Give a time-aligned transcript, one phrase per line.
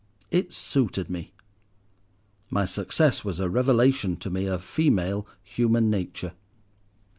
[0.31, 1.31] It suited me.
[2.49, 6.33] My success was a revelation to me of female human nature.